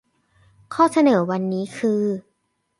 [0.73, 2.01] ข้อเสนอวันนี้คือ